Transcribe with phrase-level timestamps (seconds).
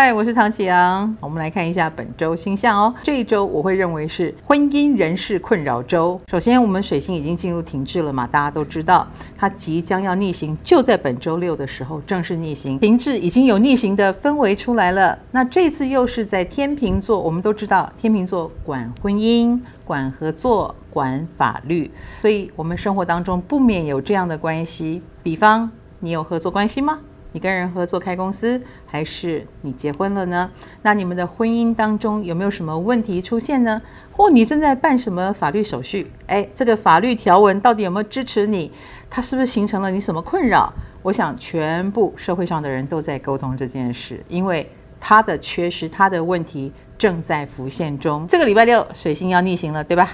[0.00, 1.12] 嗨，我是唐启阳。
[1.18, 2.94] 我们来看一下本周星象哦。
[3.02, 6.20] 这一周我会认为是婚姻人事困扰周。
[6.28, 9.04] 首先，我们水星已经进入停滞了嘛，大家都知道，
[9.36, 12.78] 它即将要逆行，就在本周六的时候正式逆行。
[12.78, 15.18] 停滞已经有逆行的氛围出来了。
[15.32, 25.02] 那这次又是在天秤座，我们都知道天秤座管婚姻、管合作、管法律，所以我们生活当中不免有这样的关系。
[25.24, 27.00] 比方，你有合作关系吗？
[27.32, 30.50] 你跟人合作开公司，还是你结婚了呢？
[30.82, 33.80] 那你们的婚姻当中有没有什么问题出现呢？
[34.12, 36.10] 或你正在办什么法律手续？
[36.26, 38.72] 诶，这个法律条文到底有没有支持你？
[39.10, 40.72] 它是不是形成了你什么困扰？
[41.02, 48.26] 我想全部社会上的人都在沟通这件事，因为它的缺失，它的问题正在浮现中。
[48.26, 50.10] 这个礼拜六水星要逆行了，对吧？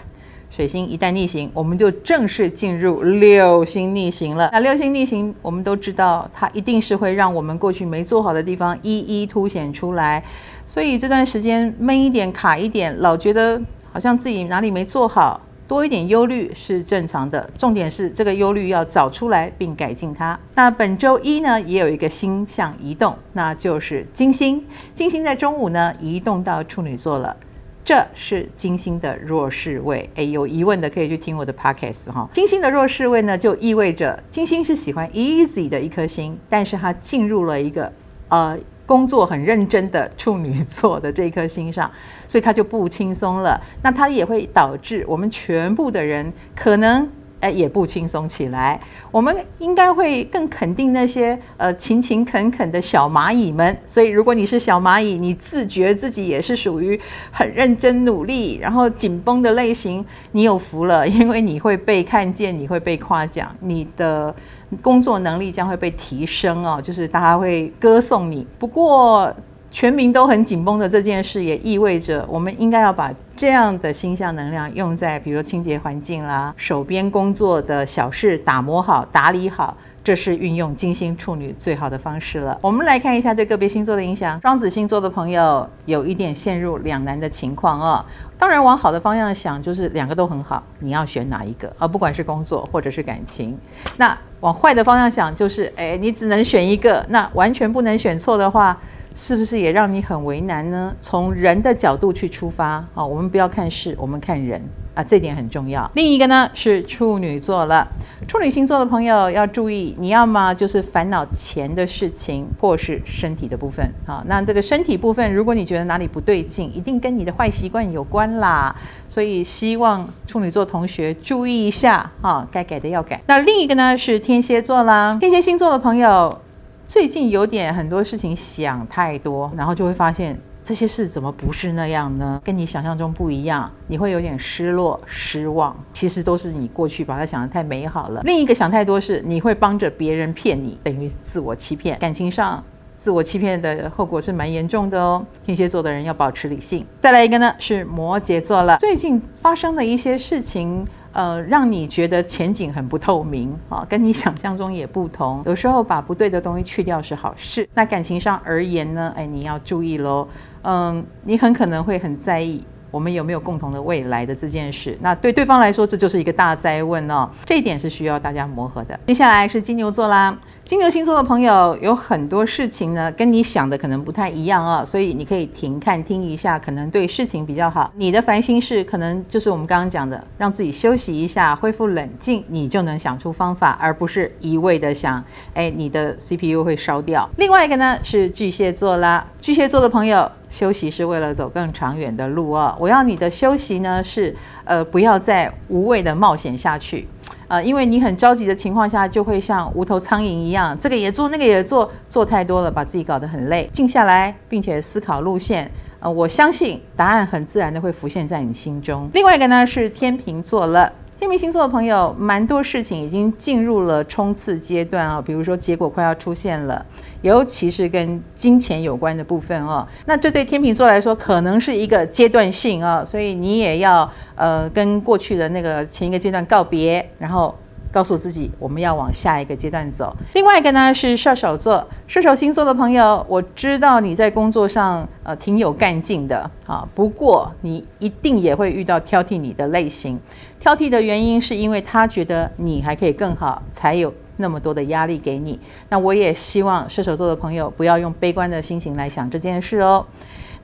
[0.55, 4.49] 水星一旦逆行，我们就正式进入六星逆行了。
[4.53, 10.23] 那六星逆行，我们都知道，它一定是会让我们过去没做好的地方一一凸显出来。
[10.65, 17.51] 所以这段时间闷一点、卡一点，老觉得好像自己哪里没做好，多一点忧虑是正常的。
[17.59, 20.39] 重点是这个忧虑要找出来并改进它。
[20.55, 24.65] 那本周一呢，也有一个星象移动，那就是金星。
[24.95, 27.37] 金星在中午呢，移动到处女座了。
[27.85, 32.27] 这是金星的弱势位，诶，有疑问的可以去听我的 podcast 哈。
[32.33, 37.93] 金星的弱势位呢，就意味着金星是喜欢 easy 的一颗星，但是它进入了一个
[38.31, 41.91] 呃工作很认真的处女座的这颗星上，
[42.27, 43.61] 所以它就不轻松了。
[43.83, 47.07] 那它也会导致我们全部的人可能。
[47.45, 48.81] 哎，也不轻松起来。
[49.11, 53.77] 我们应该会更肯定那些呃勤勤恳恳的小蚂蚁们。
[53.85, 56.99] 所以，如果你是小蚂蚁，你自觉自己也是属于
[57.31, 64.35] 很认真努力，然后紧绷的类型，你有福了，因为你会被看见，你会被夸奖，你的
[64.81, 68.47] 工作能力将会被提升哦，就是大家会歌颂你。
[68.59, 69.31] 不过，
[69.75, 82.57] 全民都很紧绷的这件事，也意味着我们应该要把这样的星象能量用在，比如清洁环境啦、手边工作的小事打磨好、打理好，这是运用金星处女最好的方式了。
[82.63, 84.41] 我们来看一下对个别星座的影响。
[84.43, 88.05] 双子星座的朋友有一点陷入两难的情况哦。
[88.39, 91.89] 当然，往好的方向想，就是两个都很好，你要选哪一个啊？
[91.89, 93.59] 不管是工作或者是感情。
[93.97, 98.79] 那往坏的方向想，就是哎，你只能选一个，那完全不能选错的话。
[99.15, 100.93] 是不是也让你很为难呢？
[101.01, 104.61] 从人的角度去出发好、我们不要看事，我们看人
[104.93, 105.89] 啊，这点很重要。
[105.95, 107.87] 另一个呢是处女座了，
[108.27, 114.25] 处女星座的朋友要注意，你要么就是烦恼钱的事情，或是身体的部分啊、哦。
[114.27, 118.75] 那这个身体部分，如果你觉得哪里不对劲，一定跟你的坏习惯有关啦。
[119.09, 123.21] 所以希望处女座同学注意一下啊、该改的要改。
[123.27, 126.41] 那另一个呢是天蝎座啦，天蝎星座的朋友。
[126.87, 132.41] 最近有点很多事情想太多，然后就会发现这些事怎么不是那样呢？
[132.45, 135.75] 跟你想象中不一样，你会有点失落、失望。
[135.95, 138.21] 其实都是你过去把它想得太美好了。
[138.25, 141.99] 另一个想太多是你会帮着别人骗你，等于自我欺骗。
[141.99, 142.63] 感情上
[142.99, 145.25] 自我欺骗的后果是蛮严重的哦。
[145.43, 146.85] 天蝎座的人要保持理性。
[147.01, 150.87] 再来一个呢是摩羯座了，最近发生的一些事情。
[151.15, 155.43] 呃，让你觉得前景很不透明啊，跟你想象中也不同。
[155.47, 157.67] 有时候把不对的东西去掉是好事。
[157.73, 160.29] 那感情上而言呢，哎，你要注意喽。
[160.63, 162.63] 嗯，你很可能会很在意。
[162.95, 164.97] 我们有没有共同的未来的这件事？
[165.01, 167.29] 那对对方来说，这就是一个大哉问哦。
[167.45, 168.97] 这一点是需要大家磨合的。
[169.09, 177.91] 接下来是金牛座啦，金牛星座的朋友有很多事情呢，跟你想的可能不太一样啊，所以你可以停看听一下，可能对事情比较好。
[177.97, 185.21] 你的烦心事可能就是我们刚刚讲的，让自己休息一下，恢复冷静，你就能想出方法，而不是一味的想，
[185.55, 187.29] 哎，你的 CPU 会烧掉。
[187.39, 190.31] 另外一个呢是巨蟹座啦，巨蟹座的朋友。
[190.55, 192.77] 休息是为了走更长远的路哦。
[192.79, 194.33] 我要你的休息呢，是
[194.65, 197.09] 呃，不要再无谓的冒险下去，
[197.49, 203.69] 呃，因为你很着急的情况下，就会像无头苍蝇一样，这个也做，那个也做，做太多了，把自己搞得很累。
[203.73, 205.69] 静下来，并且思考路线，
[205.99, 209.11] 呃，我相信答案很自然的会浮现在你心中。
[209.13, 210.93] 另外一个呢是天秤座了。
[211.25, 216.85] 天秤星座的朋友，蛮多事情已经进入了冲刺阶段啊，比如说结果快要出现了，
[217.23, 219.89] 尤其是跟金钱有关的部分哦。
[220.05, 227.57] 那这对天秤座来说，可能是一个阶段性啊，所以你也要呃跟过去的那个前一个阶段告别，然后
[227.95, 230.17] 告诉自己我们要往下一个阶段走。
[230.33, 240.19] 另外一个呢是射手座，射手星座的朋友，我知道你在工作上呃挺有干劲的啊，不过你一定也会遇到挑剔你的类型。
[240.59, 245.61] 挑剔的原因是因为他觉得你还可以更好，才有那么多的压力给你。
[245.89, 250.05] 那我也希望射手座的朋友不要用悲观的心情来想这件事哦。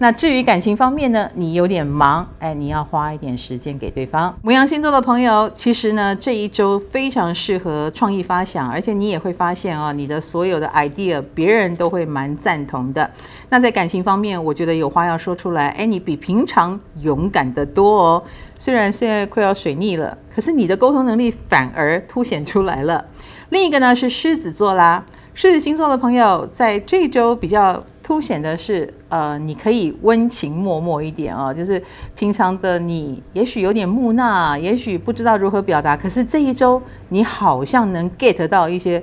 [0.03, 4.35] 那至于感情方面呢，你有点忙，哎，你要花一点时间给对方。
[4.43, 13.11] 牡羊星座的朋友，其实呢这一周非常适合创意发想，而且你也会发现啊，你的所有的 idea 别人都会蛮赞同的。
[13.51, 18.23] 那在感情方面，我觉得有话要说出来，哎，你比平常勇敢得多哦。
[18.59, 23.05] 虽然现在快要水逆了，可是你的沟通能力反而凸显出来了。
[23.51, 25.05] 另一个呢是狮子座啦，
[25.35, 27.85] 狮子星座的朋友在这周比较。
[28.03, 31.83] 凸显的是，呃，你可以温情脉脉一点啊，就是
[32.15, 39.03] 平常的你也许有点木讷，也许不知道如何表达，可是这一周你好像能 get 到一些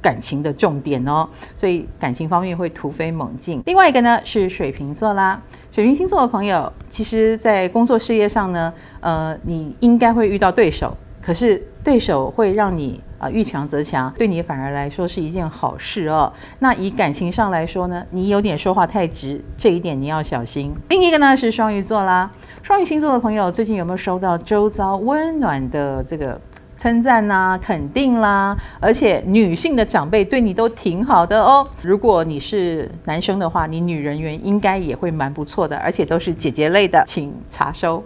[0.00, 3.62] 感情的重点哦，所以感情方面会突飞猛进。
[3.66, 5.40] 另外一个呢是水瓶座啦，
[5.70, 13.00] 水瓶星座的朋友，其实在工作事业上呢，呃，你应该会遇到对手，可是对手会让你。
[13.22, 16.32] 啊，遇强则强，对你反而来说是一件好事哦。
[16.58, 20.74] 那以感情上来说呢，你有点说话太直，这一点你要小心。
[20.88, 22.28] 另一个呢是双鱼座啦，
[22.64, 26.40] 双鱼星座的朋友最近有没有收到周遭温暖的这个
[26.76, 28.56] 称赞啦、肯定啦？
[28.80, 31.64] 而且女性的长辈对你都挺好的哦。
[31.80, 38.02] 如果你是男生的话，你女人缘应该也会蛮不错的，而且都是姐姐类的，请查收。